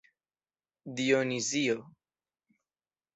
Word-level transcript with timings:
Dionisio. 0.99 1.75